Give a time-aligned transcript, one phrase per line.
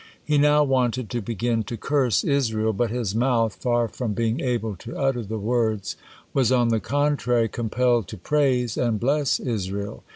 [0.25, 4.75] He now wanted to begin to curse Israel, but his mouth, far from being able
[4.77, 5.95] to utter the words,
[6.33, 10.03] was on the contrary compelled to praise and bless Israel.